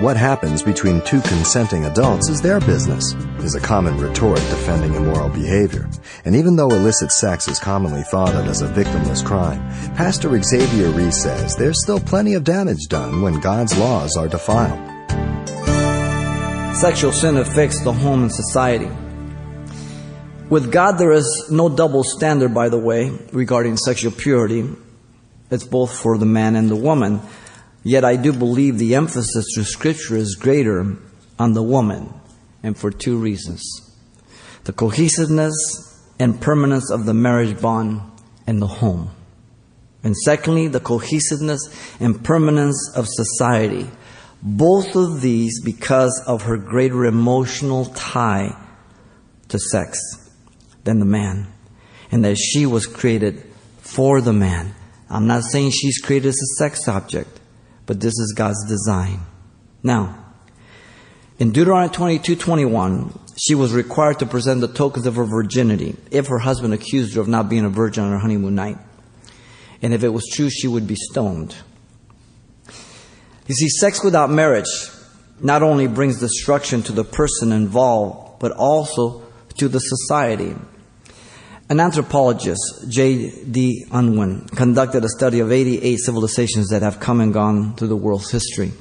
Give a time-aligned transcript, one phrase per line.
[0.00, 5.28] What happens between two consenting adults is their business, is a common retort defending immoral
[5.28, 5.90] behavior.
[6.24, 9.60] And even though illicit sex is commonly thought of as a victimless crime,
[9.96, 14.80] Pastor Xavier Reese says there's still plenty of damage done when God's laws are defiled.
[16.76, 18.88] Sexual sin affects the home and society.
[20.48, 24.66] With God, there is no double standard, by the way, regarding sexual purity.
[25.50, 27.20] It's both for the man and the woman.
[27.82, 30.96] Yet I do believe the emphasis through Scripture is greater
[31.38, 32.12] on the woman,
[32.62, 33.62] and for two reasons
[34.64, 35.54] the cohesiveness
[36.18, 38.02] and permanence of the marriage bond
[38.46, 39.10] and the home.
[40.02, 41.60] And secondly, the cohesiveness
[41.98, 43.90] and permanence of society.
[44.42, 48.56] Both of these because of her greater emotional tie
[49.48, 49.98] to sex
[50.84, 51.46] than the man.
[52.10, 53.44] And that she was created
[53.78, 54.74] for the man.
[55.08, 57.39] I'm not saying she's created as a sex object,
[57.90, 59.18] but this is God's design.
[59.82, 60.16] Now,
[61.40, 66.28] in Deuteronomy 22 21, she was required to present the tokens of her virginity if
[66.28, 68.78] her husband accused her of not being a virgin on her honeymoon night.
[69.82, 71.56] And if it was true, she would be stoned.
[73.48, 74.70] You see, sex without marriage
[75.40, 79.24] not only brings destruction to the person involved, but also
[79.56, 80.54] to the society.
[81.70, 83.86] An anthropologist, J.D.
[83.92, 88.28] Unwin, conducted a study of 88 civilizations that have come and gone through the world's
[88.28, 88.72] history.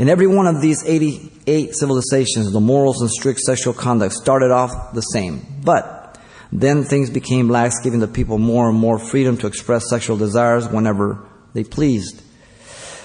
[0.00, 4.92] In every one of these 88 civilizations, the morals and strict sexual conduct started off
[4.94, 5.46] the same.
[5.62, 6.18] But
[6.50, 10.66] then things became lax, giving the people more and more freedom to express sexual desires
[10.66, 12.20] whenever they pleased.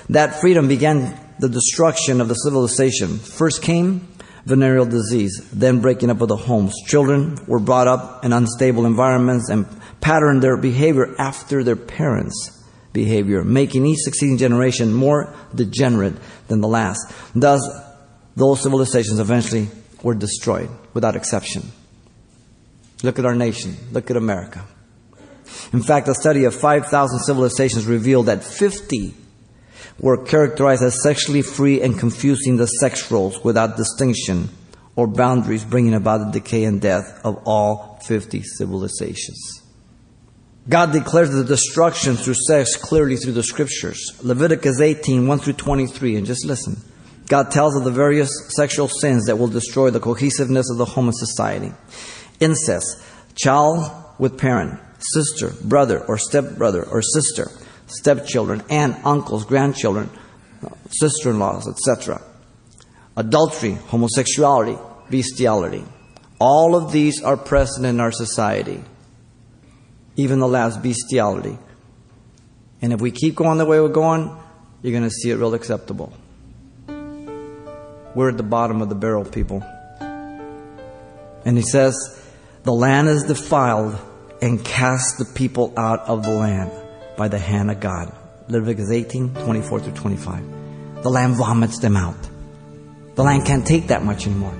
[0.09, 3.19] That freedom began the destruction of the civilization.
[3.19, 4.07] First came
[4.49, 6.73] venereal disease, then breaking up of the homes.
[6.85, 9.65] Children were brought up in unstable environments and
[10.01, 12.51] patterned their behavior after their parents'
[12.91, 16.15] behavior, making each succeeding generation more degenerate
[16.47, 16.99] than the last.
[17.35, 17.61] Thus,
[18.35, 19.69] those civilizations eventually
[20.01, 21.71] were destroyed without exception.
[23.03, 23.77] Look at our nation.
[23.91, 24.65] Look at America.
[25.71, 29.13] In fact, a study of 5,000 civilizations revealed that 50
[29.99, 34.49] were characterized as sexually free and confusing the sex roles without distinction
[34.95, 39.63] or boundaries, bringing about the decay and death of all 50 civilizations.
[40.67, 44.19] God declares the destruction through sex clearly through the scriptures.
[44.21, 46.77] Leviticus 18, 1 through 23, and just listen.
[47.27, 51.07] God tells of the various sexual sins that will destroy the cohesiveness of the home
[51.07, 51.71] and society.
[52.39, 53.01] Incest,
[53.35, 57.49] child with parent, sister, brother, or stepbrother, or sister
[57.91, 60.09] stepchildren, aunt, uncles, grandchildren,
[60.89, 62.21] sister in laws, etc.
[63.15, 64.77] Adultery, homosexuality,
[65.09, 65.83] bestiality.
[66.39, 68.81] All of these are present in our society.
[70.15, 71.57] Even the last, bestiality.
[72.81, 74.35] And if we keep going the way we're going,
[74.81, 76.13] you're going to see it real acceptable.
[76.87, 79.63] We're at the bottom of the barrel, people.
[81.45, 81.95] And he says,
[82.63, 83.99] The land is defiled
[84.41, 86.71] and cast the people out of the land
[87.19, 88.11] by the hand of God.
[88.47, 91.03] Leviticus 18, 24 through 25.
[91.03, 92.15] The land vomits them out.
[93.15, 94.55] The land can't take that much anymore.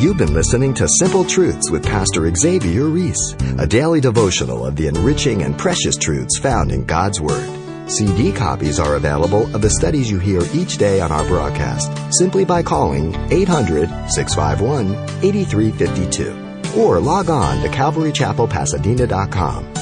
[0.00, 4.86] You've been listening to Simple Truths with Pastor Xavier Reese, a daily devotional of the
[4.86, 7.46] enriching and precious truths found in God's Word.
[7.90, 12.46] CD copies are available of the studies you hear each day on our broadcast simply
[12.46, 19.81] by calling 800 651 8352 or log on to CalvaryChapelPasadena.com